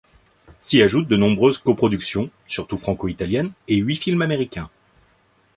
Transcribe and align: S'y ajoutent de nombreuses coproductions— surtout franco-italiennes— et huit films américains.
S'y 0.59 0.81
ajoutent 0.81 1.07
de 1.07 1.15
nombreuses 1.15 1.59
coproductions— 1.59 2.31
surtout 2.47 2.77
franco-italiennes— 2.79 3.51
et 3.67 3.75
huit 3.77 3.97
films 3.97 4.23
américains. 4.23 4.71